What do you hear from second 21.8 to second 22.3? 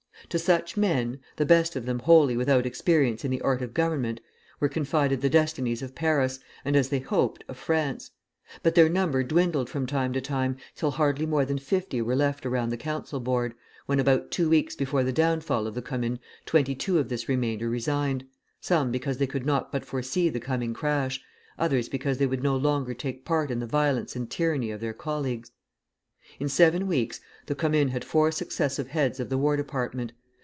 because they